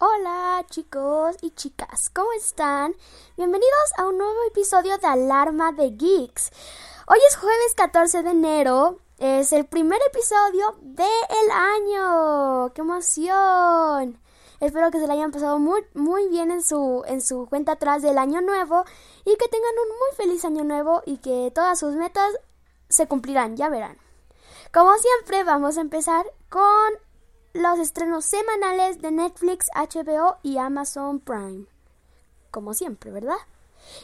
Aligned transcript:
Hola 0.00 0.64
chicos 0.70 1.36
y 1.42 1.50
chicas, 1.50 2.08
¿cómo 2.10 2.32
están? 2.34 2.94
Bienvenidos 3.36 3.92
a 3.96 4.06
un 4.06 4.16
nuevo 4.16 4.44
episodio 4.46 4.96
de 4.96 5.08
Alarma 5.08 5.72
de 5.72 5.90
Geeks. 5.90 6.52
Hoy 7.08 7.18
es 7.28 7.36
jueves 7.36 7.74
14 7.74 8.22
de 8.22 8.30
enero, 8.30 9.00
es 9.18 9.52
el 9.52 9.66
primer 9.66 9.98
episodio 10.06 10.76
del 10.82 11.50
año. 11.50 12.72
¡Qué 12.74 12.82
emoción! 12.82 14.20
Espero 14.60 14.92
que 14.92 15.00
se 15.00 15.08
la 15.08 15.14
hayan 15.14 15.32
pasado 15.32 15.58
muy, 15.58 15.84
muy 15.94 16.28
bien 16.28 16.52
en 16.52 16.62
su, 16.62 17.02
en 17.08 17.20
su 17.20 17.46
cuenta 17.46 17.72
atrás 17.72 18.00
del 18.00 18.18
año 18.18 18.40
nuevo 18.40 18.84
y 19.24 19.36
que 19.36 19.48
tengan 19.48 19.74
un 19.82 19.88
muy 19.88 20.16
feliz 20.16 20.44
año 20.44 20.62
nuevo 20.62 21.02
y 21.06 21.16
que 21.16 21.50
todas 21.52 21.76
sus 21.76 21.96
metas 21.96 22.38
se 22.88 23.08
cumplirán, 23.08 23.56
ya 23.56 23.68
verán. 23.68 23.98
Como 24.72 24.94
siempre, 24.96 25.42
vamos 25.42 25.76
a 25.76 25.80
empezar 25.80 26.24
con 26.50 27.07
los 27.52 27.78
estrenos 27.78 28.24
semanales 28.24 29.00
de 29.00 29.10
Netflix, 29.10 29.68
HBO 29.74 30.38
y 30.42 30.58
Amazon 30.58 31.20
Prime. 31.20 31.66
Como 32.50 32.74
siempre, 32.74 33.10
¿verdad? 33.10 33.38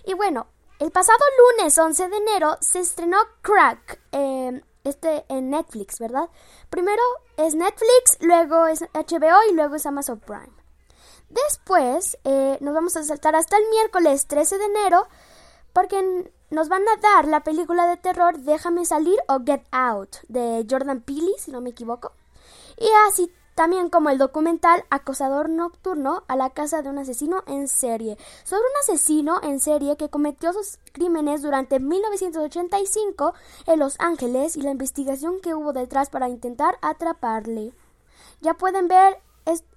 Y 0.06 0.14
bueno, 0.14 0.46
el 0.78 0.90
pasado 0.90 1.18
lunes 1.56 1.76
11 1.78 2.08
de 2.08 2.16
enero 2.16 2.56
se 2.60 2.80
estrenó 2.80 3.18
Crack, 3.42 4.00
eh, 4.12 4.62
este 4.82 5.24
en 5.28 5.50
Netflix, 5.50 5.98
¿verdad? 5.98 6.28
Primero 6.68 7.02
es 7.36 7.54
Netflix, 7.54 8.18
luego 8.20 8.66
es 8.66 8.82
HBO 8.92 9.50
y 9.50 9.54
luego 9.54 9.76
es 9.76 9.86
Amazon 9.86 10.20
Prime. 10.20 10.52
Después 11.28 12.18
eh, 12.24 12.58
nos 12.60 12.74
vamos 12.74 12.96
a 12.96 13.02
saltar 13.02 13.34
hasta 13.34 13.56
el 13.56 13.68
miércoles 13.70 14.26
13 14.26 14.58
de 14.58 14.64
enero 14.66 15.06
porque 15.72 16.30
nos 16.50 16.68
van 16.68 16.82
a 16.88 16.96
dar 17.00 17.26
la 17.26 17.42
película 17.42 17.86
de 17.86 17.96
terror 17.96 18.38
Déjame 18.38 18.84
salir 18.84 19.18
o 19.28 19.40
Get 19.44 19.66
Out 19.72 20.16
de 20.28 20.66
Jordan 20.70 21.00
Peele, 21.00 21.32
si 21.38 21.50
no 21.50 21.60
me 21.60 21.70
equivoco. 21.70 22.12
Y 22.76 22.88
así 23.08 23.32
también 23.54 23.88
como 23.88 24.10
el 24.10 24.18
documental 24.18 24.84
Acosador 24.90 25.48
Nocturno 25.48 26.24
a 26.28 26.36
la 26.36 26.50
casa 26.50 26.82
de 26.82 26.90
un 26.90 26.98
asesino 26.98 27.42
en 27.46 27.68
serie, 27.68 28.18
sobre 28.44 28.62
un 28.62 28.76
asesino 28.80 29.40
en 29.42 29.60
serie 29.60 29.96
que 29.96 30.08
cometió 30.08 30.52
sus 30.52 30.78
crímenes 30.92 31.42
durante 31.42 31.80
1985 31.80 33.34
en 33.66 33.78
Los 33.78 33.96
Ángeles 34.00 34.56
y 34.56 34.62
la 34.62 34.70
investigación 34.70 35.40
que 35.40 35.54
hubo 35.54 35.72
detrás 35.72 36.10
para 36.10 36.28
intentar 36.28 36.78
atraparle. 36.82 37.72
Ya 38.40 38.54
pueden 38.54 38.88
ver 38.88 39.20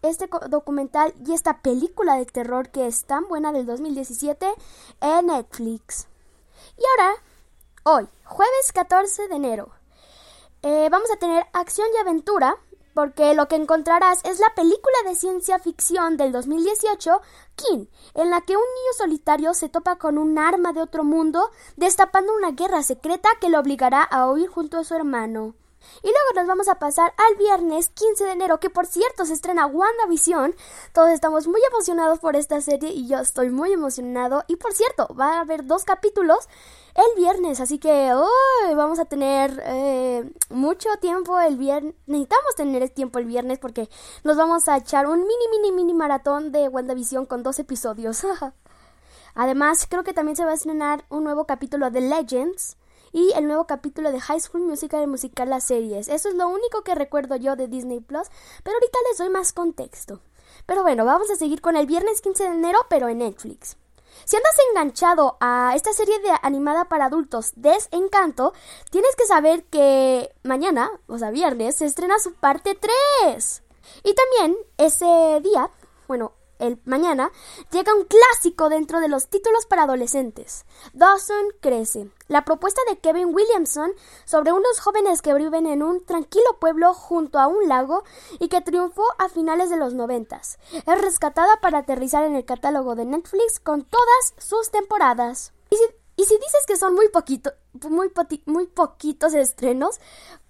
este 0.01 0.29
documental 0.49 1.13
y 1.25 1.33
esta 1.33 1.61
película 1.61 2.15
de 2.15 2.25
terror 2.25 2.69
que 2.69 2.87
es 2.87 3.05
tan 3.05 3.27
buena 3.27 3.51
del 3.51 3.65
2017 3.65 4.47
en 5.01 5.25
Netflix. 5.27 6.07
Y 6.77 6.83
ahora, 6.91 7.15
hoy, 7.83 8.07
jueves 8.23 8.71
14 8.73 9.27
de 9.27 9.35
enero, 9.35 9.69
eh, 10.63 10.87
vamos 10.89 11.11
a 11.11 11.17
tener 11.17 11.45
acción 11.53 11.87
y 11.93 11.97
aventura 11.97 12.57
porque 12.97 13.35
lo 13.35 13.47
que 13.47 13.57
encontrarás 13.57 14.25
es 14.25 14.39
la 14.39 14.55
película 14.55 14.95
de 15.05 15.13
ciencia 15.13 15.59
ficción 15.59 16.17
del 16.17 16.31
2018, 16.31 17.21
King, 17.55 17.85
en 18.15 18.31
la 18.31 18.41
que 18.41 18.57
un 18.57 18.63
niño 18.63 18.93
solitario 18.97 19.53
se 19.53 19.69
topa 19.69 19.97
con 19.97 20.17
un 20.17 20.39
arma 20.39 20.73
de 20.73 20.81
otro 20.81 21.03
mundo, 21.03 21.51
destapando 21.75 22.33
una 22.35 22.53
guerra 22.53 22.81
secreta 22.81 23.29
que 23.39 23.49
lo 23.49 23.59
obligará 23.59 24.01
a 24.01 24.27
huir 24.31 24.49
junto 24.49 24.79
a 24.79 24.83
su 24.83 24.95
hermano. 24.95 25.53
Y 26.03 26.07
luego 26.07 26.27
nos 26.35 26.47
vamos 26.47 26.67
a 26.67 26.79
pasar 26.79 27.13
al 27.17 27.35
viernes 27.37 27.89
15 27.89 28.25
de 28.25 28.31
enero, 28.31 28.59
que 28.59 28.69
por 28.69 28.85
cierto 28.85 29.25
se 29.25 29.33
estrena 29.33 29.65
WandaVision. 29.65 30.55
Todos 30.93 31.09
estamos 31.09 31.47
muy 31.47 31.61
emocionados 31.71 32.19
por 32.19 32.35
esta 32.35 32.61
serie 32.61 32.89
y 32.89 33.07
yo 33.07 33.19
estoy 33.19 33.49
muy 33.49 33.71
emocionado. 33.73 34.43
Y 34.47 34.57
por 34.57 34.73
cierto, 34.73 35.07
va 35.19 35.37
a 35.37 35.41
haber 35.41 35.65
dos 35.65 35.83
capítulos 35.83 36.47
el 36.97 37.15
viernes, 37.15 37.59
así 37.59 37.77
que 37.77 38.11
vamos 38.75 38.97
a 38.99 39.05
tener 39.05 39.61
eh, 39.65 40.31
mucho 40.49 40.89
tiempo 40.99 41.39
el 41.39 41.57
viernes. 41.57 41.93
Necesitamos 42.07 42.55
tener 42.55 42.89
tiempo 42.89 43.19
el 43.19 43.25
viernes 43.25 43.59
porque 43.59 43.89
nos 44.23 44.35
vamos 44.35 44.67
a 44.67 44.77
echar 44.77 45.07
un 45.07 45.19
mini, 45.19 45.47
mini, 45.51 45.71
mini 45.71 45.93
maratón 45.93 46.51
de 46.51 46.67
WandaVision 46.67 47.25
con 47.25 47.43
dos 47.43 47.59
episodios. 47.59 48.25
Además, 49.35 49.85
creo 49.87 50.03
que 50.03 50.13
también 50.13 50.35
se 50.35 50.45
va 50.45 50.51
a 50.51 50.55
estrenar 50.55 51.05
un 51.09 51.23
nuevo 51.23 51.45
capítulo 51.45 51.91
de 51.91 52.01
Legends 52.01 52.77
y 53.11 53.31
el 53.35 53.47
nuevo 53.47 53.65
capítulo 53.65 54.11
de 54.11 54.19
High 54.19 54.39
School 54.39 54.63
Musical, 54.63 55.01
el 55.01 55.07
musical 55.07 55.49
Las 55.49 55.65
Series. 55.65 56.07
Eso 56.07 56.29
es 56.29 56.35
lo 56.35 56.47
único 56.47 56.83
que 56.83 56.95
recuerdo 56.95 57.35
yo 57.35 57.55
de 57.55 57.67
Disney 57.67 57.99
Plus, 57.99 58.27
pero 58.63 58.75
ahorita 58.75 58.99
les 59.09 59.17
doy 59.17 59.29
más 59.29 59.53
contexto. 59.53 60.21
Pero 60.65 60.83
bueno, 60.83 61.05
vamos 61.05 61.29
a 61.29 61.35
seguir 61.35 61.61
con 61.61 61.75
el 61.75 61.85
viernes 61.85 62.21
15 62.21 62.43
de 62.43 62.49
enero, 62.49 62.79
pero 62.89 63.07
en 63.09 63.19
Netflix. 63.19 63.77
Si 64.25 64.35
andas 64.35 64.55
enganchado 64.69 65.37
a 65.39 65.73
esta 65.75 65.93
serie 65.93 66.19
de 66.19 66.31
animada 66.41 66.85
para 66.85 67.05
adultos 67.05 67.53
Desencanto, 67.55 68.53
tienes 68.89 69.15
que 69.15 69.25
saber 69.25 69.63
que 69.65 70.33
mañana, 70.43 70.89
o 71.07 71.17
sea, 71.17 71.31
viernes, 71.31 71.77
se 71.77 71.85
estrena 71.85 72.19
su 72.19 72.33
parte 72.33 72.75
3. 72.75 73.63
Y 74.03 74.13
también 74.13 74.57
ese 74.77 75.39
día, 75.41 75.69
bueno, 76.07 76.33
el 76.59 76.79
mañana, 76.85 77.31
llega 77.71 77.93
un 77.93 78.05
clásico 78.05 78.69
dentro 78.69 78.99
de 78.99 79.07
los 79.07 79.27
títulos 79.27 79.65
para 79.65 79.83
adolescentes. 79.83 80.65
Dawson 80.93 81.47
crece. 81.61 82.09
La 82.27 82.43
propuesta 82.43 82.81
de 82.89 82.99
Kevin 82.99 83.33
Williamson 83.33 83.91
sobre 84.25 84.51
unos 84.51 84.79
jóvenes 84.79 85.21
que 85.21 85.33
viven 85.33 85.65
en 85.65 85.81
un 85.81 86.05
tranquilo 86.05 86.57
pueblo 86.59 86.93
junto 86.93 87.39
a 87.39 87.47
un 87.47 87.67
lago 87.67 88.03
y 88.39 88.49
que 88.49 88.61
triunfó 88.61 89.03
a 89.17 89.29
finales 89.29 89.69
de 89.69 89.77
los 89.77 89.93
noventas. 89.93 90.59
Es 90.71 91.01
rescatada 91.01 91.59
para 91.61 91.79
aterrizar 91.79 92.25
en 92.25 92.35
el 92.35 92.45
catálogo 92.45 92.95
de 92.95 93.05
Netflix 93.05 93.59
con 93.59 93.83
todas 93.83 94.33
sus 94.37 94.71
temporadas. 94.71 95.53
Y 95.69 95.75
si, 96.23 96.33
dices 96.35 96.65
que 96.67 96.77
son 96.77 96.95
muy, 96.95 97.09
poquito, 97.09 97.51
muy, 97.89 98.11
muy 98.45 98.67
poquitos 98.67 99.33
estrenos, 99.33 99.99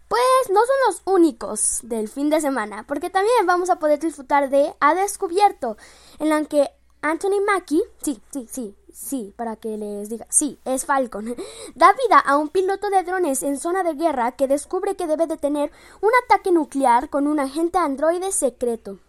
pues 0.07 0.21
no 0.49 0.59
son 0.61 0.75
los 0.87 1.01
únicos 1.05 1.79
del 1.83 2.07
fin 2.07 2.29
de 2.29 2.41
semana, 2.41 2.85
porque 2.87 3.09
también 3.09 3.45
vamos 3.45 3.69
a 3.69 3.79
poder 3.79 3.99
disfrutar 3.99 4.49
de 4.49 4.73
A 4.79 4.95
Descubierto, 4.95 5.77
en 6.19 6.29
la 6.29 6.43
que 6.45 6.69
Anthony 7.01 7.41
Mackie, 7.45 7.83
sí, 8.01 8.21
sí, 8.31 8.47
sí, 8.51 8.75
sí, 8.91 9.33
para 9.35 9.55
que 9.55 9.77
les 9.77 10.09
diga, 10.09 10.25
sí, 10.29 10.59
es 10.65 10.85
Falcon, 10.85 11.35
da 11.75 11.93
vida 11.93 12.19
a 12.19 12.37
un 12.37 12.49
piloto 12.49 12.89
de 12.89 13.03
drones 13.03 13.43
en 13.43 13.59
zona 13.59 13.83
de 13.83 13.95
guerra 13.95 14.31
que 14.33 14.47
descubre 14.47 14.95
que 14.95 15.07
debe 15.07 15.27
detener 15.27 15.71
un 16.01 16.11
ataque 16.23 16.51
nuclear 16.51 17.09
con 17.09 17.27
un 17.27 17.39
agente 17.39 17.77
androide 17.77 18.31
secreto. 18.31 18.99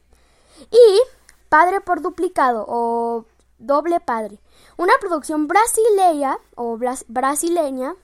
Y 0.71 1.01
Padre 1.49 1.81
por 1.81 2.03
duplicado 2.03 2.67
o 2.69 3.25
doble 3.59 4.01
padre, 4.01 4.39
una 4.77 4.93
producción 5.01 5.49
brasileña 5.49 6.39
o 6.57 6.79
brasileña 7.09 7.95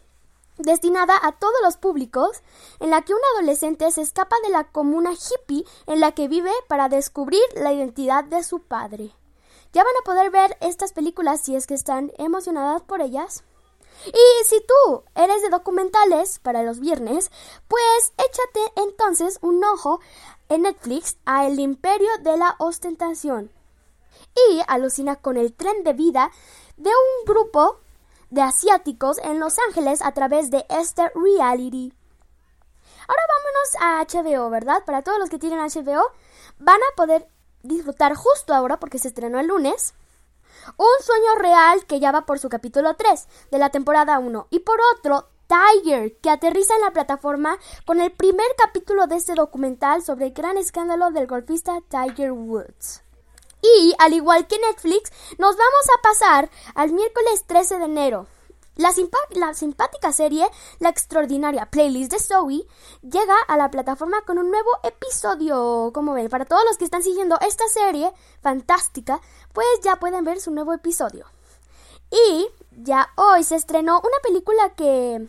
destinada 0.59 1.19
a 1.23 1.33
todos 1.33 1.55
los 1.63 1.77
públicos, 1.77 2.43
en 2.81 2.91
la 2.91 3.03
que 3.03 3.15
un 3.15 3.21
adolescente 3.35 3.91
se 3.91 4.03
escapa 4.03 4.37
de 4.45 4.51
la 4.51 4.65
comuna 4.65 5.13
hippie 5.13 5.65
en 5.87 6.01
la 6.01 6.13
que 6.13 6.29
vive 6.29 6.53
para 6.69 6.89
descubrir 6.89 7.43
la 7.55 7.73
identidad 7.73 8.25
de 8.25 8.45
su 8.45 8.61
padre. 8.61 9.13
Ya 9.73 9.83
van 9.83 9.95
a 10.01 10.05
poder 10.05 10.31
ver 10.31 10.57
estas 10.61 10.93
películas 10.93 11.41
si 11.41 11.57
es 11.57 11.67
que 11.67 11.75
están 11.75 12.13
emocionadas 12.19 12.83
por 12.83 13.01
ellas. 13.01 13.43
Y 14.07 14.45
si 14.45 14.61
tú 14.61 15.03
eres 15.15 15.43
de 15.43 15.51
documentales 15.51 16.39
para 16.39 16.63
los 16.63 16.79
viernes, 16.79 17.31
pues 17.69 18.13
échate 18.19 18.83
entonces 18.83 19.39
un 19.41 19.65
ojo 19.65 20.01
en 20.49 20.63
Netflix 20.63 21.17
a 21.25 21.47
El 21.47 21.59
Imperio 21.59 22.11
de 22.21 22.37
la 22.37 22.55
Ostentación. 22.59 23.51
Y 24.51 24.61
alucina 24.69 25.17
con 25.17 25.37
el 25.37 25.53
tren 25.55 25.85
de 25.85 25.93
vida 25.93 26.31
de 26.77 26.91
un 26.91 27.27
grupo 27.27 27.81
de 28.35 28.43
asiáticos 28.43 29.19
en 29.19 29.39
Los 29.39 29.59
Ángeles 29.69 30.03
a 30.03 30.13
través 30.13 30.51
de 30.51 30.67
este 30.69 31.09
reality. 31.15 31.95
Ahora 33.07 33.23
vámonos 33.29 33.77
a 33.81 34.05
HBO, 34.05 34.51
¿verdad? 34.51 34.85
Para 34.85 35.03
todos 35.03 35.21
los 35.21 35.31
que 35.31 35.39
tienen 35.39 35.61
HBO, 35.61 36.03
van 36.59 36.81
a 36.81 36.97
poder 36.97 37.29
disfrutar 37.63 38.15
justo 38.15 38.53
ahora, 38.53 38.81
porque 38.81 38.99
se 38.99 39.09
estrenó 39.09 39.39
el 39.39 39.47
lunes, 39.47 39.95
un 40.77 41.05
sueño 41.05 41.37
real 41.37 41.87
que 41.87 42.01
ya 42.01 42.11
va 42.11 42.27
por 42.27 42.41
su 42.41 42.49
capítulo 42.49 42.95
3 42.95 43.29
de 43.53 43.59
la 43.59 43.71
temporada 43.71 44.19
1. 44.19 44.49
Y 44.51 44.59
por 44.61 44.79
otro, 44.97 45.29
Tiger, 45.47 46.17
que 46.19 46.31
aterriza 46.31 46.75
en 46.75 46.81
la 46.81 46.91
plataforma 46.91 47.59
con 47.87 48.01
el 48.01 48.11
primer 48.11 48.47
capítulo 48.59 49.07
de 49.07 49.17
este 49.17 49.35
documental 49.35 50.03
sobre 50.03 50.27
el 50.27 50.33
gran 50.33 50.59
escándalo 50.59 51.13
del 51.13 51.29
golfista 51.29 51.81
Tiger 51.89 52.33
Woods. 52.33 53.04
Y, 53.65 53.95
al 53.99 54.13
igual 54.13 54.47
que 54.47 54.59
Netflix, 54.59 55.11
nos 55.39 55.57
vamos 55.57 55.87
a 55.97 56.03
pasar 56.03 56.51
al 56.75 56.93
miércoles 56.93 57.45
13 57.47 57.79
de 57.79 57.85
enero. 57.87 58.27
La, 58.77 58.93
simpática 59.55 60.13
serie 60.13 60.51
La 60.81 60.89
extraordinaria 60.91 61.67
playlist 61.67 62.13
de 62.13 62.19
Zoe 62.19 62.67
llega 63.03 63.37
a 63.49 63.57
la 63.57 63.71
plataforma 63.71 64.21
con 64.23 64.39
un 64.39 64.51
nuevo 64.51 64.69
episodio. 64.83 65.93
Como 65.95 66.13
ven, 66.13 66.29
para 66.29 66.45
todos 66.45 66.63
los 66.67 66.77
que 66.77 66.85
están 66.85 67.03
siguiendo 67.03 67.39
esta 67.41 67.67
serie 67.69 68.13
fantástica, 68.43 69.21
pues 69.55 69.67
ya 69.83 69.97
pueden 69.97 70.25
ver 70.25 70.41
su 70.41 70.51
nuevo 70.51 70.75
episodio. 70.75 71.25
Y 72.11 72.49
ya 72.73 73.13
hoy 73.17 73.45
se 73.45 73.57
estrenó 73.57 73.99
una 73.99 74.19
película 74.23 74.75
que, 74.75 75.27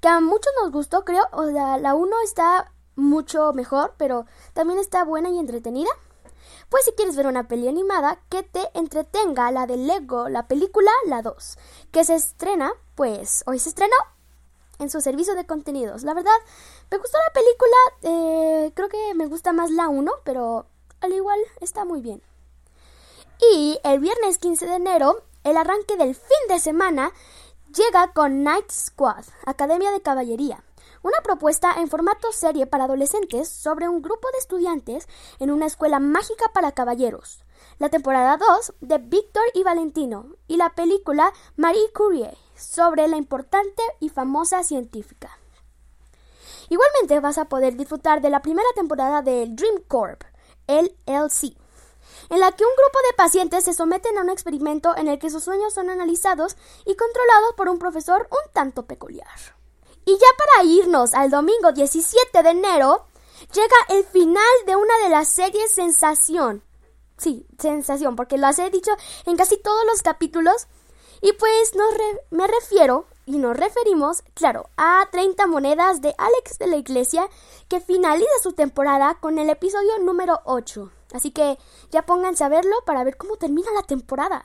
que 0.00 0.08
a 0.08 0.20
muchos 0.20 0.52
nos 0.62 0.70
gustó, 0.70 1.04
creo. 1.04 1.26
O 1.32 1.42
la 1.42 1.94
1 1.94 2.16
está 2.22 2.70
mucho 2.94 3.52
mejor, 3.52 3.94
pero 3.96 4.26
también 4.52 4.78
está 4.78 5.02
buena 5.02 5.30
y 5.30 5.38
entretenida. 5.38 5.90
Pues 6.74 6.86
si 6.86 6.90
quieres 6.90 7.14
ver 7.14 7.28
una 7.28 7.46
peli 7.46 7.68
animada 7.68 8.18
que 8.28 8.42
te 8.42 8.68
entretenga, 8.74 9.52
la 9.52 9.64
de 9.64 9.76
Lego, 9.76 10.28
la 10.28 10.48
película, 10.48 10.90
la 11.06 11.22
2, 11.22 11.56
que 11.92 12.02
se 12.02 12.16
estrena, 12.16 12.72
pues 12.96 13.44
hoy 13.46 13.60
se 13.60 13.68
estrenó 13.68 13.94
en 14.80 14.90
su 14.90 15.00
servicio 15.00 15.36
de 15.36 15.46
contenidos. 15.46 16.02
La 16.02 16.14
verdad, 16.14 16.34
me 16.90 16.98
gustó 16.98 17.16
la 17.16 17.32
película, 17.32 17.76
eh, 18.02 18.72
creo 18.74 18.88
que 18.88 19.14
me 19.14 19.28
gusta 19.28 19.52
más 19.52 19.70
la 19.70 19.88
1, 19.88 20.10
pero 20.24 20.66
al 21.00 21.12
igual 21.12 21.38
está 21.60 21.84
muy 21.84 22.00
bien. 22.00 22.20
Y 23.52 23.78
el 23.84 24.00
viernes 24.00 24.38
15 24.38 24.66
de 24.66 24.74
enero, 24.74 25.22
el 25.44 25.56
arranque 25.56 25.96
del 25.96 26.16
fin 26.16 26.48
de 26.48 26.58
semana 26.58 27.12
llega 27.72 28.12
con 28.12 28.42
Night 28.42 28.72
Squad, 28.72 29.24
Academia 29.46 29.92
de 29.92 30.02
Caballería, 30.02 30.64
una 31.04 31.20
propuesta 31.22 31.74
en 31.76 31.88
formato 31.88 32.32
serie 32.32 32.66
para 32.66 32.84
adolescentes 32.84 33.50
sobre 33.50 33.90
un 33.90 34.00
grupo 34.00 34.26
de 34.32 34.38
estudiantes 34.38 35.06
en 35.38 35.50
una 35.50 35.66
escuela 35.66 36.00
mágica 36.00 36.46
para 36.54 36.72
caballeros. 36.72 37.44
La 37.78 37.90
temporada 37.90 38.38
2 38.38 38.72
de 38.80 38.98
Víctor 38.98 39.44
y 39.52 39.62
Valentino 39.62 40.34
y 40.48 40.56
la 40.56 40.70
película 40.70 41.30
Marie 41.56 41.92
Curie 41.94 42.34
sobre 42.56 43.06
la 43.06 43.18
importante 43.18 43.82
y 44.00 44.08
famosa 44.08 44.62
científica. 44.64 45.38
Igualmente 46.70 47.20
vas 47.20 47.36
a 47.36 47.50
poder 47.50 47.76
disfrutar 47.76 48.22
de 48.22 48.30
la 48.30 48.40
primera 48.40 48.68
temporada 48.74 49.20
de 49.20 49.46
Dream 49.46 49.82
Corp, 49.86 50.24
LLC, 50.66 51.54
en 52.30 52.40
la 52.40 52.50
que 52.52 52.64
un 52.64 52.76
grupo 52.76 52.98
de 53.10 53.16
pacientes 53.18 53.64
se 53.64 53.74
someten 53.74 54.16
a 54.16 54.22
un 54.22 54.30
experimento 54.30 54.96
en 54.96 55.08
el 55.08 55.18
que 55.18 55.28
sus 55.28 55.44
sueños 55.44 55.74
son 55.74 55.90
analizados 55.90 56.56
y 56.86 56.96
controlados 56.96 57.52
por 57.58 57.68
un 57.68 57.78
profesor 57.78 58.26
un 58.30 58.52
tanto 58.54 58.86
peculiar. 58.86 59.53
Y 60.06 60.12
ya 60.12 60.26
para 60.36 60.64
irnos 60.64 61.14
al 61.14 61.30
domingo 61.30 61.72
17 61.72 62.42
de 62.42 62.50
enero, 62.50 63.06
llega 63.52 63.76
el 63.88 64.04
final 64.04 64.42
de 64.66 64.76
una 64.76 64.98
de 65.02 65.08
las 65.08 65.28
series 65.28 65.70
Sensación. 65.70 66.62
Sí, 67.16 67.46
Sensación, 67.58 68.16
porque 68.16 68.38
lo 68.38 68.48
he 68.48 68.70
dicho 68.70 68.90
en 69.26 69.36
casi 69.36 69.56
todos 69.56 69.84
los 69.86 70.02
capítulos. 70.02 70.66
Y 71.22 71.32
pues 71.32 71.72
me 72.30 72.46
refiero 72.46 73.06
y 73.24 73.38
nos 73.38 73.56
referimos, 73.56 74.22
claro, 74.34 74.68
a 74.76 75.08
30 75.10 75.46
monedas 75.46 76.02
de 76.02 76.14
Alex 76.18 76.58
de 76.58 76.66
la 76.66 76.76
Iglesia 76.76 77.28
que 77.68 77.80
finaliza 77.80 78.30
su 78.42 78.52
temporada 78.52 79.14
con 79.20 79.38
el 79.38 79.48
episodio 79.48 79.98
número 80.00 80.40
8. 80.44 80.90
Así 81.14 81.30
que 81.30 81.58
ya 81.90 82.04
pónganse 82.04 82.44
a 82.44 82.48
verlo 82.48 82.76
para 82.84 83.04
ver 83.04 83.16
cómo 83.16 83.36
termina 83.36 83.70
la 83.72 83.84
temporada. 83.84 84.44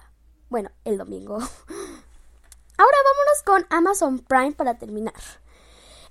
Bueno, 0.50 0.72
el 0.86 0.98
domingo. 0.98 1.36
Ahora 2.78 2.98
vámonos 3.04 3.44
con 3.46 3.66
Amazon 3.70 4.20
Prime 4.20 4.54
para 4.54 4.78
terminar. 4.78 5.16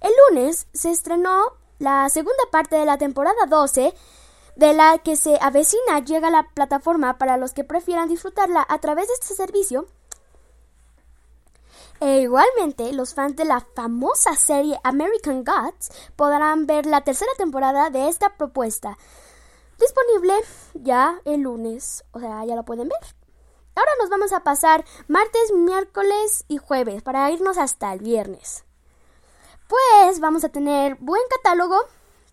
El 0.01 0.13
lunes 0.29 0.67
se 0.73 0.91
estrenó 0.91 1.53
la 1.79 2.09
segunda 2.09 2.43
parte 2.51 2.77
de 2.77 2.87
la 2.87 2.99
temporada 2.99 3.47
12 3.49 3.95
de 4.57 4.75
la 4.75 4.99
que 4.99 5.17
se 5.17 5.39
avecina 5.41 6.01
llega 6.05 6.29
a 6.29 6.33
la 6.33 6.49
plataforma 6.55 7.19
para 7.19 7.37
los 7.37 7.53
que 7.53 7.65
prefieran 7.65 8.09
disfrutarla 8.09 8.67
a 8.69 8.79
través 8.79 9.07
de 9.09 9.15
este 9.15 9.35
servicio 9.35 9.87
e 12.01 12.21
igualmente, 12.21 12.93
los 12.93 13.15
fans 13.15 13.35
de 13.35 13.45
la 13.45 13.61
famosa 13.75 14.37
serie 14.37 14.79
American 14.85 15.43
Gods 15.45 15.91
podrán 16.15 16.67
ver 16.67 16.87
la 16.87 17.03
tercera 17.03 17.33
temporada 17.37 17.91
de 17.91 18.09
esta 18.09 18.37
propuesta. 18.37 18.97
Disponible 19.81 20.35
ya 20.75 21.21
el 21.25 21.41
lunes, 21.41 22.05
o 22.13 22.21
sea, 22.21 22.45
ya 22.45 22.55
lo 22.55 22.65
pueden 22.65 22.89
ver. 22.89 23.17
Ahora 23.75 23.91
nos 24.01 24.11
vamos 24.11 24.33
a 24.33 24.45
pasar 24.45 24.85
martes, 25.09 25.53
miércoles 25.53 26.45
y 26.47 26.59
jueves 26.59 27.03
para 27.03 27.31
irnos 27.33 27.59
hasta 27.59 27.93
el 27.93 28.01
viernes. 28.01 28.65
Pues 29.69 30.19
vamos 30.21 30.45
a 30.45 30.49
tener 30.49 30.97
buen 30.97 31.23
catálogo 31.37 31.77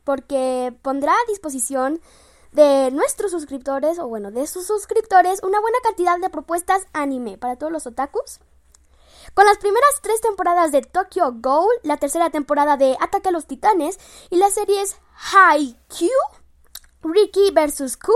porque 0.03 0.73
pondrá 0.81 1.11
a 1.11 1.29
disposición 1.29 2.01
de 2.53 2.89
nuestros 2.91 3.31
suscriptores, 3.31 3.99
o 3.99 4.07
bueno, 4.07 4.31
de 4.31 4.47
sus 4.47 4.65
suscriptores, 4.65 5.43
una 5.43 5.59
buena 5.59 5.77
cantidad 5.83 6.17
de 6.17 6.29
propuestas 6.29 6.87
anime 6.93 7.37
para 7.37 7.57
todos 7.57 7.73
los 7.73 7.85
otakus. 7.85 8.39
Con 9.33 9.45
las 9.45 9.57
primeras 9.57 9.89
tres 10.01 10.21
temporadas 10.21 10.71
de 10.71 10.81
Tokyo 10.81 11.33
Ghoul, 11.33 11.73
la 11.83 11.97
tercera 11.97 12.29
temporada 12.29 12.77
de 12.77 12.95
Ataque 13.01 13.29
a 13.29 13.31
los 13.33 13.47
Titanes 13.47 13.99
y 14.29 14.37
las 14.37 14.53
series 14.53 14.95
Haikyuu, 15.33 16.09
Ricky 17.03 17.51
vs. 17.51 17.97
Q, 17.97 18.13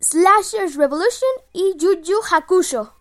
Slashers 0.00 0.74
Revolution 0.74 1.30
y 1.52 1.76
Juju 1.78 2.20
Hakusho. 2.32 2.92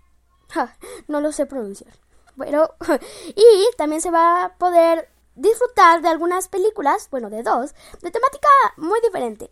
no 1.08 1.22
lo 1.22 1.32
sé 1.32 1.48
pronunciar. 1.48 1.94
Bueno, 2.38 2.70
y 3.36 3.76
también 3.78 4.02
se 4.02 4.12
va 4.12 4.46
a 4.46 4.58
poder 4.58 5.10
disfrutar 5.36 6.02
de 6.02 6.08
algunas 6.08 6.48
películas, 6.48 7.10
bueno, 7.10 7.30
de 7.30 7.44
dos, 7.44 7.74
de 8.02 8.12
temática 8.12 8.48
muy 8.78 9.02
diferente. 9.02 9.52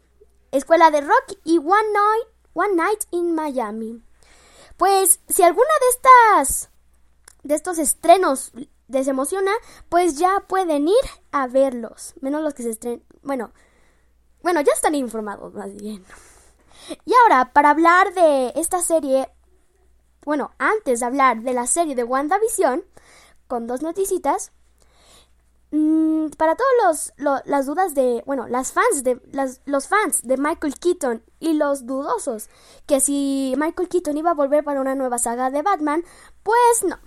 Escuela 0.52 0.92
de 0.92 1.02
Rock 1.02 1.38
y 1.44 1.58
One 1.58 1.92
Night, 1.94 2.28
One 2.54 2.76
Night 2.76 3.04
in 3.12 3.34
Miami. 3.34 4.02
Pues 4.78 5.20
si 5.28 5.44
alguna 5.44 5.70
de 5.82 5.90
estas 5.90 6.70
de 7.44 7.56
estos 7.56 7.78
estrenos 7.80 8.52
les 8.88 9.08
emociona, 9.08 9.52
pues 9.90 10.18
ya 10.18 10.44
pueden 10.48 10.88
ir 10.88 11.06
a 11.32 11.48
verlos. 11.48 12.14
Menos 12.22 12.44
los 12.44 12.54
que 12.54 12.64
se 12.64 12.70
estrenen. 12.70 13.04
Bueno, 13.24 13.52
bueno, 14.44 14.62
ya 14.62 14.74
están 14.74 14.94
informados 14.94 15.54
más 15.56 15.74
bien. 15.76 16.06
Y 17.04 17.14
ahora, 17.16 17.52
para 17.52 17.72
hablar 17.72 18.14
de 18.14 18.54
esta 18.56 18.82
serie, 18.82 19.30
bueno, 20.26 20.52
antes 20.58 21.00
de 21.00 21.06
hablar 21.06 21.42
de 21.42 21.54
la 21.54 21.68
serie 21.68 21.96
de 21.96 22.04
WandaVision, 22.04 22.84
con 23.48 23.68
dos 23.68 23.84
noticitas, 23.84 24.52
mm, 25.72 26.30
para 26.38 26.56
todos 26.56 27.14
los, 27.18 27.44
las 27.46 27.66
dudas 27.68 27.94
de, 27.94 28.24
bueno, 28.26 28.48
las 28.48 28.72
fans 28.74 29.04
de, 29.04 29.22
las, 29.32 29.62
los 29.66 29.88
fans 29.88 30.24
de 30.24 30.38
Michael 30.38 30.80
Keaton 30.80 31.24
y 31.40 31.54
los 31.54 31.86
dudosos 31.86 32.50
que 32.88 33.00
si 33.00 33.54
Michael 33.58 33.88
Keaton 33.88 34.18
iba 34.18 34.32
a 34.32 34.34
volver 34.36 34.64
para 34.64 34.82
una 34.82 34.96
nueva 34.96 35.20
saga 35.20 35.52
de 35.52 35.62
Batman, 35.62 36.04
pues 36.44 36.84
no. 36.84 36.98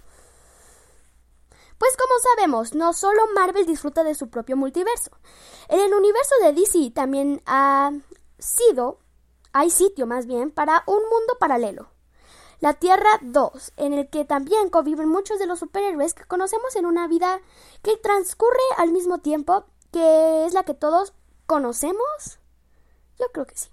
Pues 1.79 1.97
como 1.97 2.19
sabemos, 2.35 2.75
no 2.75 2.93
solo 2.93 3.23
Marvel 3.35 3.67
disfruta 3.67 4.03
de 4.03 4.15
su 4.15 4.31
propio 4.31 4.57
multiverso. 4.57 5.11
En 5.69 5.81
el 5.81 5.95
universo 5.95 6.35
de 6.43 6.53
DC 6.53 6.91
también 6.93 7.43
ha 7.47 7.93
sido, 8.39 8.99
hay 9.53 9.71
sitio 9.71 10.07
más 10.07 10.27
bien, 10.27 10.51
para 10.51 10.83
un 10.87 11.03
mundo 11.09 11.37
paralelo. 11.39 11.98
La 12.61 12.75
Tierra 12.75 13.11
2, 13.23 13.73
en 13.77 13.93
el 13.93 14.09
que 14.09 14.25
también 14.25 14.69
conviven 14.69 15.09
muchos 15.09 15.39
de 15.39 15.47
los 15.47 15.61
superhéroes 15.61 16.15
que 16.15 16.25
conocemos 16.25 16.75
en 16.75 16.87
una 16.87 17.07
vida 17.07 17.41
que 17.83 17.97
transcurre 17.97 18.59
al 18.79 18.91
mismo 18.91 19.19
tiempo, 19.19 19.65
que 19.93 20.45
es 20.45 20.55
la 20.55 20.65
que 20.65 20.75
todos 20.75 21.15
conocemos. 21.47 22.41
Yo 23.19 23.27
creo 23.33 23.47
que 23.47 23.57
sí. 23.57 23.69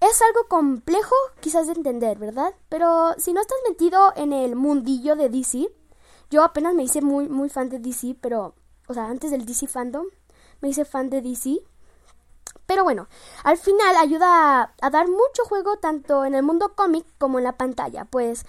Es 0.00 0.22
algo 0.22 0.46
complejo 0.48 1.14
quizás 1.40 1.66
de 1.66 1.72
entender, 1.72 2.18
¿verdad? 2.18 2.54
Pero 2.68 3.14
si 3.18 3.32
no 3.32 3.40
estás 3.40 3.58
metido 3.68 4.12
en 4.14 4.32
el 4.32 4.54
mundillo 4.54 5.16
de 5.16 5.28
DC, 5.28 5.68
yo 6.30 6.44
apenas 6.44 6.74
me 6.74 6.84
hice 6.84 7.00
muy, 7.00 7.28
muy 7.28 7.48
fan 7.48 7.68
de 7.68 7.78
DC, 7.78 8.16
pero, 8.20 8.54
o 8.88 8.94
sea, 8.94 9.06
antes 9.06 9.30
del 9.30 9.46
DC 9.46 9.66
fandom, 9.66 10.06
me 10.60 10.68
hice 10.68 10.84
fan 10.84 11.10
de 11.10 11.22
DC. 11.22 11.62
Pero 12.66 12.84
bueno, 12.84 13.08
al 13.44 13.56
final 13.58 13.96
ayuda 13.96 14.74
a, 14.80 14.90
dar 14.90 15.08
mucho 15.08 15.44
juego 15.48 15.78
tanto 15.78 16.24
en 16.24 16.34
el 16.34 16.42
mundo 16.42 16.74
cómic 16.74 17.06
como 17.18 17.38
en 17.38 17.44
la 17.44 17.56
pantalla, 17.56 18.04
pues 18.04 18.44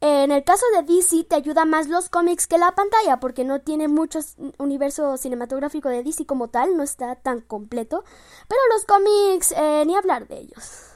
en 0.00 0.30
el 0.30 0.44
caso 0.44 0.64
de 0.74 0.82
DC 0.82 1.24
te 1.24 1.34
ayuda 1.36 1.64
más 1.64 1.88
los 1.88 2.08
cómics 2.08 2.46
que 2.46 2.56
la 2.56 2.74
pantalla 2.74 3.20
porque 3.20 3.44
no 3.44 3.60
tiene 3.60 3.86
mucho 3.88 4.20
universo 4.58 5.16
cinematográfico 5.16 5.88
de 5.88 6.02
DC 6.02 6.24
como 6.26 6.48
tal, 6.48 6.76
no 6.76 6.82
está 6.82 7.16
tan 7.16 7.40
completo, 7.40 8.04
pero 8.48 8.60
los 8.72 8.84
cómics 8.86 9.52
eh, 9.56 9.84
ni 9.86 9.96
hablar 9.96 10.26
de 10.28 10.38
ellos. 10.38 10.86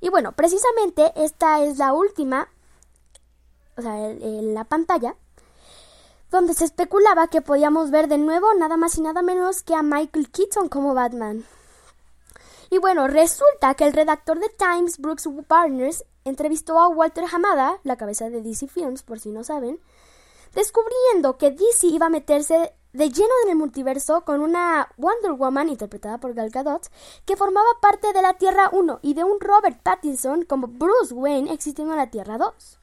Y 0.00 0.10
bueno, 0.10 0.32
precisamente 0.32 1.12
esta 1.16 1.62
es 1.62 1.78
la 1.78 1.94
última 1.94 2.48
o 3.76 3.82
sea, 3.82 4.08
en 4.08 4.54
la 4.54 4.64
pantalla, 4.64 5.16
donde 6.34 6.54
se 6.54 6.64
especulaba 6.64 7.28
que 7.28 7.42
podíamos 7.42 7.92
ver 7.92 8.08
de 8.08 8.18
nuevo 8.18 8.52
nada 8.54 8.76
más 8.76 8.98
y 8.98 9.02
nada 9.02 9.22
menos 9.22 9.62
que 9.62 9.76
a 9.76 9.84
Michael 9.84 10.30
Keaton 10.30 10.68
como 10.68 10.92
Batman. 10.92 11.44
Y 12.70 12.78
bueno, 12.78 13.06
resulta 13.06 13.74
que 13.74 13.84
el 13.84 13.92
redactor 13.92 14.40
de 14.40 14.48
Times, 14.48 14.98
Brooks 14.98 15.28
Barnes, 15.46 16.04
entrevistó 16.24 16.80
a 16.80 16.88
Walter 16.88 17.24
Hamada, 17.32 17.78
la 17.84 17.96
cabeza 17.96 18.30
de 18.30 18.42
DC 18.42 18.66
Films, 18.66 19.04
por 19.04 19.20
si 19.20 19.28
no 19.28 19.44
saben, 19.44 19.78
descubriendo 20.56 21.38
que 21.38 21.52
DC 21.52 21.86
iba 21.86 22.06
a 22.06 22.10
meterse 22.10 22.74
de 22.92 23.10
lleno 23.10 23.30
en 23.44 23.50
el 23.50 23.56
multiverso 23.56 24.24
con 24.24 24.40
una 24.40 24.88
Wonder 24.96 25.34
Woman 25.34 25.68
interpretada 25.68 26.18
por 26.18 26.34
Gal 26.34 26.50
Gadot 26.50 26.90
que 27.24 27.36
formaba 27.36 27.68
parte 27.80 28.12
de 28.12 28.22
la 28.22 28.34
Tierra 28.34 28.70
1 28.72 28.98
y 29.02 29.14
de 29.14 29.22
un 29.22 29.38
Robert 29.38 29.80
Pattinson 29.84 30.44
como 30.44 30.66
Bruce 30.66 31.14
Wayne 31.14 31.52
existiendo 31.52 31.92
en 31.92 31.98
la 31.98 32.10
Tierra 32.10 32.38
2. 32.38 32.80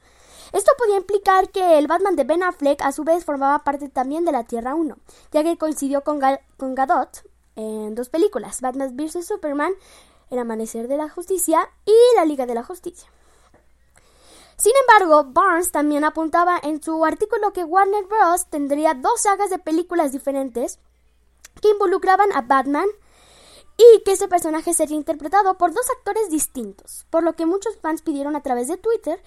Esto 0.54 0.72
podía 0.78 0.98
implicar 0.98 1.50
que 1.50 1.78
el 1.78 1.88
Batman 1.88 2.16
de 2.16 2.24
Ben 2.24 2.44
Affleck 2.44 2.82
a 2.82 2.92
su 2.92 3.04
vez 3.04 3.24
formaba 3.24 3.64
parte 3.64 3.90
también 3.90 4.26
de 4.26 4.32
la 4.32 4.44
Tierra 4.44 4.76
1, 4.76 4.98
ya 5.32 5.44
que 5.44 5.58
coincidió 5.58 6.04
con, 6.04 6.20
con 6.58 6.76
Gadot 6.76 7.24
en 7.56 7.96
dos 7.96 8.10
películas, 8.10 8.62
Batman 8.62 8.96
vs. 8.96 9.26
Superman, 9.26 9.74
El 10.30 10.40
Amanecer 10.40 10.88
de 10.88 10.98
la 10.98 11.10
Justicia 11.10 11.70
y 11.86 11.94
La 12.16 12.26
Liga 12.26 12.46
de 12.46 12.56
la 12.56 12.64
Justicia. 12.64 13.10
Sin 14.58 14.74
embargo, 14.82 15.32
Barnes 15.32 15.72
también 15.72 16.04
apuntaba 16.04 16.60
en 16.62 16.84
su 16.84 17.04
artículo 17.04 17.52
que 17.52 17.64
Warner 17.64 18.06
Bros. 18.06 18.46
tendría 18.46 18.94
dos 18.94 19.22
sagas 19.22 19.50
de 19.50 19.58
películas 19.58 20.12
diferentes 20.12 20.78
que 21.62 21.70
involucraban 21.70 22.32
a 22.34 22.42
Batman 22.42 22.86
y 23.82 24.02
que 24.04 24.12
ese 24.12 24.28
personaje 24.28 24.74
sería 24.74 24.98
interpretado 24.98 25.58
por 25.58 25.74
dos 25.74 25.90
actores 25.98 26.30
distintos, 26.30 27.06
por 27.10 27.24
lo 27.24 27.34
que 27.34 27.46
muchos 27.46 27.78
fans 27.78 28.02
pidieron 28.02 28.36
a 28.36 28.44
través 28.44 28.68
de 28.68 28.78
Twitter 28.78 29.22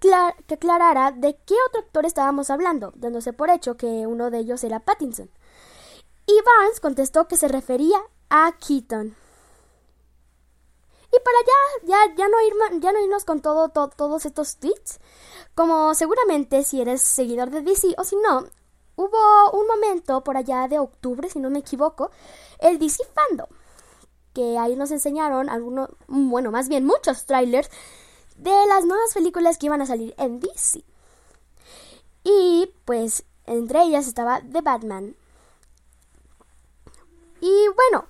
que, 0.00 0.54
aclarara 0.54 1.12
de 1.12 1.36
qué 1.44 1.54
otro 1.68 1.80
actor 1.80 2.06
estábamos 2.06 2.50
hablando, 2.50 2.92
dándose 2.96 3.32
por 3.32 3.50
hecho 3.50 3.76
que 3.76 4.06
uno 4.06 4.30
de 4.30 4.38
ellos 4.38 4.64
era 4.64 4.80
Pattinson. 4.80 5.30
Y 6.26 6.40
Barnes 6.42 6.80
contestó 6.80 7.26
que 7.26 7.36
se 7.36 7.48
refería 7.48 7.98
a 8.30 8.52
Keaton. 8.52 9.16
Y 11.10 11.20
para 11.20 11.38
ya, 11.46 12.06
ya, 12.06 12.14
ya 12.80 12.92
no 12.92 13.00
irnos 13.00 13.24
con 13.24 13.40
todo, 13.40 13.70
todos 13.70 14.26
estos 14.26 14.56
tweets, 14.56 15.00
como 15.54 15.94
seguramente 15.94 16.64
si 16.64 16.80
eres 16.80 17.02
seguidor 17.02 17.50
de 17.50 17.62
DC 17.62 17.94
o 17.96 18.04
si 18.04 18.16
no, 18.16 18.46
hubo 18.96 19.50
un 19.52 19.66
momento 19.66 20.22
por 20.22 20.36
allá 20.36 20.68
de 20.68 20.78
octubre, 20.78 21.30
si 21.30 21.38
no 21.38 21.48
me 21.50 21.60
equivoco, 21.60 22.10
el 22.58 22.78
DC 22.78 23.04
Fandom, 23.14 23.48
que 24.38 24.56
ahí 24.56 24.76
nos 24.76 24.92
enseñaron 24.92 25.50
algunos, 25.50 25.90
bueno, 26.06 26.52
más 26.52 26.68
bien 26.68 26.84
muchos 26.84 27.26
trailers 27.26 27.68
de 28.36 28.52
las 28.68 28.84
nuevas 28.84 29.12
películas 29.12 29.58
que 29.58 29.66
iban 29.66 29.82
a 29.82 29.86
salir 29.86 30.14
en 30.16 30.38
DC. 30.38 30.84
Y 32.22 32.72
pues 32.84 33.24
entre 33.46 33.82
ellas 33.82 34.06
estaba 34.06 34.40
The 34.40 34.60
Batman. 34.60 35.16
Y 37.40 37.66
bueno, 37.74 38.06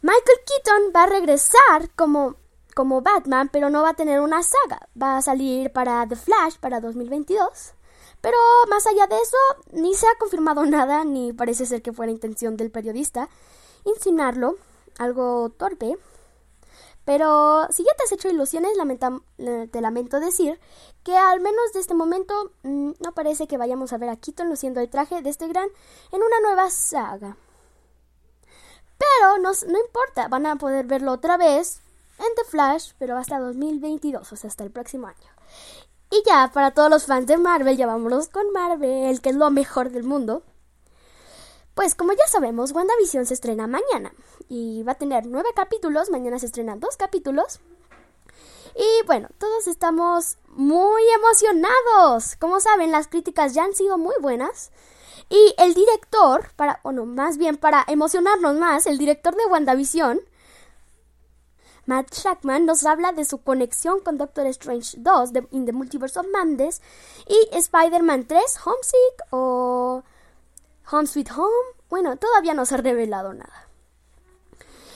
Michael 0.00 0.40
Keaton 0.46 0.92
va 0.96 1.04
a 1.04 1.06
regresar 1.06 1.90
como, 1.94 2.34
como 2.74 3.00
Batman, 3.00 3.48
pero 3.52 3.70
no 3.70 3.82
va 3.82 3.90
a 3.90 3.94
tener 3.94 4.18
una 4.18 4.42
saga. 4.42 4.88
Va 5.00 5.16
a 5.16 5.22
salir 5.22 5.72
para 5.72 6.08
The 6.08 6.16
Flash 6.16 6.56
para 6.58 6.80
2022. 6.80 7.74
Pero 8.20 8.36
más 8.68 8.84
allá 8.88 9.06
de 9.06 9.20
eso, 9.20 9.36
ni 9.70 9.94
se 9.94 10.08
ha 10.08 10.18
confirmado 10.18 10.64
nada, 10.66 11.04
ni 11.04 11.32
parece 11.32 11.66
ser 11.66 11.82
que 11.82 11.92
fuera 11.92 12.10
intención 12.10 12.56
del 12.56 12.72
periodista 12.72 13.28
insinuarlo, 13.84 14.56
algo 14.98 15.50
torpe. 15.50 15.96
Pero 17.04 17.66
si 17.70 17.82
ya 17.82 17.92
te 17.96 18.04
has 18.04 18.12
hecho 18.12 18.28
ilusiones, 18.28 18.72
te 19.70 19.80
lamento 19.80 20.20
decir 20.20 20.60
que 21.02 21.16
al 21.16 21.40
menos 21.40 21.72
de 21.74 21.80
este 21.80 21.94
momento 21.94 22.52
mm, 22.62 22.92
no 23.00 23.12
parece 23.12 23.48
que 23.48 23.58
vayamos 23.58 23.92
a 23.92 23.98
ver 23.98 24.08
a 24.08 24.16
Keaton 24.16 24.48
luciendo 24.48 24.80
el 24.80 24.88
traje 24.88 25.20
de 25.20 25.30
este 25.30 25.48
gran 25.48 25.68
en 26.12 26.22
una 26.22 26.40
nueva 26.40 26.70
saga. 26.70 27.36
Pero 28.98 29.38
no, 29.38 29.50
no 29.50 29.78
importa, 29.78 30.28
van 30.28 30.46
a 30.46 30.56
poder 30.56 30.86
verlo 30.86 31.12
otra 31.12 31.36
vez 31.36 31.80
en 32.20 32.34
The 32.36 32.44
Flash, 32.44 32.92
pero 32.98 33.16
hasta 33.16 33.40
2022, 33.40 34.32
o 34.32 34.36
sea, 34.36 34.48
hasta 34.48 34.62
el 34.62 34.70
próximo 34.70 35.08
año. 35.08 35.32
Y 36.10 36.22
ya, 36.24 36.50
para 36.52 36.72
todos 36.72 36.90
los 36.90 37.06
fans 37.06 37.26
de 37.26 37.36
Marvel, 37.36 37.76
ya 37.76 37.86
vámonos 37.86 38.28
con 38.28 38.52
Marvel, 38.52 39.20
que 39.20 39.30
es 39.30 39.34
lo 39.36 39.50
mejor 39.50 39.90
del 39.90 40.04
mundo. 40.04 40.42
Pues 41.74 41.94
como 41.94 42.12
ya 42.12 42.26
sabemos, 42.26 42.72
WandaVision 42.72 43.26
se 43.26 43.34
estrena 43.34 43.66
mañana 43.66 44.12
y 44.48 44.82
va 44.82 44.92
a 44.92 44.98
tener 44.98 45.26
nueve 45.26 45.48
capítulos, 45.54 46.10
mañana 46.10 46.38
se 46.38 46.46
estrenan 46.46 46.80
dos 46.80 46.96
capítulos. 46.96 47.60
Y 48.76 49.06
bueno, 49.06 49.28
todos 49.38 49.66
estamos 49.66 50.38
muy 50.48 51.02
emocionados. 51.14 52.36
Como 52.36 52.60
saben, 52.60 52.92
las 52.92 53.08
críticas 53.08 53.54
ya 53.54 53.64
han 53.64 53.74
sido 53.74 53.98
muy 53.98 54.14
buenas. 54.20 54.70
Y 55.28 55.54
el 55.58 55.74
director, 55.74 56.50
para, 56.56 56.80
bueno, 56.82 57.06
más 57.06 57.38
bien 57.38 57.56
para 57.56 57.84
emocionarnos 57.88 58.56
más, 58.56 58.86
el 58.86 58.98
director 58.98 59.34
de 59.34 59.46
WandaVision, 59.46 60.20
Matt 61.86 62.12
Shackman, 62.14 62.66
nos 62.66 62.84
habla 62.84 63.12
de 63.12 63.24
su 63.24 63.42
conexión 63.42 64.00
con 64.00 64.18
Doctor 64.18 64.46
Strange 64.48 64.98
2 64.98 65.32
de, 65.32 65.48
in 65.50 65.66
the 65.66 65.72
Multiverse 65.72 66.18
of 66.20 66.26
Madness 66.32 66.80
y 67.26 67.56
Spider-Man 67.56 68.26
3, 68.26 68.42
Homesick 68.64 69.26
o 69.30 70.04
Home 70.90 71.06
Sweet 71.06 71.30
Home. 71.36 71.76
Bueno, 71.88 72.16
todavía 72.16 72.54
no 72.54 72.66
se 72.66 72.74
ha 72.74 72.78
revelado 72.78 73.32
nada. 73.32 73.68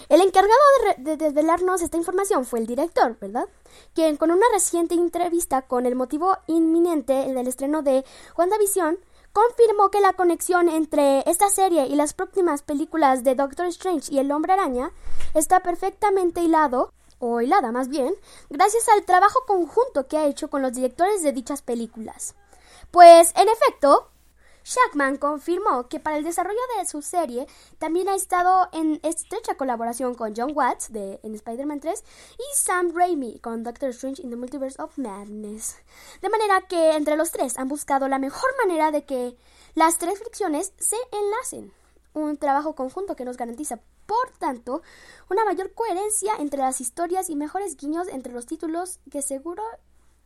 El 0.09 0.21
encargado 0.21 0.55
de, 0.99 1.03
de, 1.03 1.17
desvelarnos 1.17 1.83
esta 1.83 1.97
información 1.97 2.45
fue 2.45 2.61
el 2.61 2.67
director, 2.67 3.19
¿verdad? 3.21 3.49
Quien 3.93 4.17
con 4.17 4.31
una 4.31 4.47
reciente 4.53 4.95
entrevista 4.95 5.63
con 5.63 5.85
el 5.85 5.97
motivo 5.97 6.39
inminente 6.47 7.13
del 7.13 7.49
estreno 7.49 7.83
de 7.83 8.05
WandaVision 8.37 8.99
confirmó 9.37 9.91
que 9.91 10.01
la 10.01 10.15
conexión 10.15 10.71
entre 10.71 11.29
esta 11.29 11.51
serie 11.51 11.87
y 11.89 11.95
las 11.95 12.15
próximas 12.15 12.63
películas 12.63 13.23
de 13.23 13.35
Doctor 13.35 13.67
Strange 13.67 14.11
y 14.11 14.19
El 14.19 14.33
Hombre 14.33 14.55
Araña 14.55 14.93
está 15.35 15.61
perfectamente 15.61 16.41
hilado, 16.41 16.95
o 17.19 17.43
hilada 17.43 17.71
más 17.71 17.89
bien, 17.89 18.15
gracias 18.49 18.89
al 18.89 19.05
trabajo 19.05 19.41
conjunto 19.47 20.07
que 20.09 20.17
ha 20.17 20.25
hecho 20.25 20.49
con 20.49 20.63
los 20.63 20.73
directores 20.73 21.23
de 21.23 21.33
dichas 21.33 21.61
películas. 21.61 22.35
Pues, 22.91 23.35
en 23.37 23.49
efecto, 23.51 24.09
Shackman 24.67 25.17
confirmó 25.19 25.89
que 25.89 26.01
para 26.01 26.17
el 26.17 26.25
desarrollo 26.25 26.59
de 26.77 26.87
su 26.87 27.01
serie 27.01 27.47
también 27.79 28.09
ha 28.09 28.17
estado 28.17 28.69
en 28.73 28.99
estrecha 29.05 29.57
colaboración 29.57 30.17
con 30.17 30.35
John 30.37 30.51
Watts 30.57 30.93
de 30.93 31.21
en 31.23 31.37
Spider-Man 31.37 31.79
3 31.79 32.03
y 32.37 32.57
Sam 32.57 32.91
Raimi 32.93 33.39
con 33.39 33.63
Doctor 33.63 33.91
Strange 33.91 34.23
in 34.23 34.31
the 34.31 34.35
Multiverse 34.35 34.83
of 34.83 34.99
Madness. 34.99 35.77
De 36.21 36.29
manera 36.29 36.63
que 36.63 36.97
entre 36.97 37.17
los 37.17 37.31
tres 37.31 37.57
han 37.59 37.69
buscado 37.69 38.09
la 38.09 38.19
mejor 38.19 38.51
manera 38.59 38.91
de 38.91 39.05
que 39.05 39.37
las 39.77 39.99
tres 39.99 40.19
fricciones 40.19 40.73
se 40.79 40.97
enlacen. 41.13 41.73
Un 42.13 42.37
trabajo 42.37 42.75
conjunto 42.75 43.15
que 43.15 43.25
nos 43.25 43.37
garantiza, 43.37 43.79
por 44.07 44.33
tanto, 44.41 44.83
una 45.31 45.45
mayor 45.45 45.75
coherencia 45.75 46.35
entre 46.41 46.59
las 46.59 46.81
historias 46.81 47.31
y 47.31 47.37
mejores 47.37 47.77
guiños 47.77 48.09
entre 48.09 48.33
los 48.33 48.47
títulos 48.47 48.99
que 49.13 49.23
seguro 49.23 49.63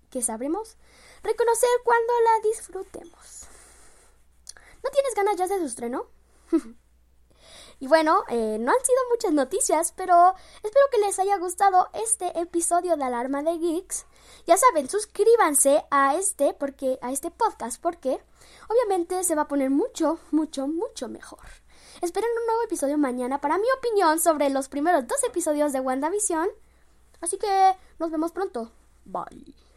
que 0.09 0.23
sabremos 0.23 0.79
reconocer 1.23 1.69
cuando 1.85 2.13
la 2.25 2.49
disfrutemos. 2.49 3.40
¿No 4.83 4.91
tienes 4.91 5.15
ganas 5.15 5.37
ya 5.37 5.47
de 5.47 5.59
su 5.59 5.67
estreno? 5.67 6.07
y 7.81 7.87
bueno, 7.87 8.25
eh, 8.29 8.59
no 8.61 8.73
han 8.73 8.85
sido 8.85 8.99
muchas 9.11 9.33
noticias, 9.33 9.93
pero 9.97 10.35
espero 10.63 10.87
que 10.91 10.99
les 10.99 11.19
haya 11.19 11.39
gustado 11.39 11.89
este 11.95 12.39
episodio 12.39 12.97
de 12.97 13.05
Alarma 13.05 13.43
de 13.43 13.59
Geeks. 13.59 14.07
Ya 14.47 14.57
saben, 14.57 14.89
suscríbanse 14.89 15.85
a 15.91 16.17
este 16.17 16.55
porque 16.55 16.99
a 17.03 17.13
este 17.13 17.31
podcast 17.31 17.81
porque 17.81 18.21
obviamente 18.69 19.23
se 19.25 19.35
va 19.35 19.43
a 19.43 19.49
poner 19.49 19.71
mucho, 19.71 20.19
mucho, 20.31 20.67
mucho 20.67 21.09
mejor. 21.09 21.47
Esperen 22.01 22.31
un 22.41 22.47
nuevo 22.47 22.63
episodio 22.63 22.97
mañana 22.97 23.41
para 23.41 23.59
mi 23.59 23.71
opinión 23.77 24.21
sobre 24.21 24.49
los 24.49 24.69
primeros 24.69 25.07
dos 25.07 25.23
episodios 25.25 25.73
de 25.73 25.81
WandaVision. 25.81 26.49
Así 27.21 27.37
que 27.37 27.77
nos 27.99 28.11
vemos 28.11 28.33
pronto. 28.33 28.73
Bye. 29.05 29.70